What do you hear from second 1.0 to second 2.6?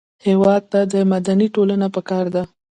مدني ټولنه پکار ده